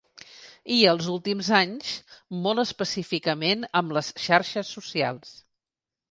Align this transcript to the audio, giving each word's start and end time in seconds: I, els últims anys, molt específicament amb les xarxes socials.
I, 0.27 0.77
els 0.91 1.09
últims 1.15 1.49
anys, 1.57 1.91
molt 2.45 2.63
específicament 2.63 3.65
amb 3.81 3.93
les 3.99 4.09
xarxes 4.23 4.71
socials. 4.79 5.35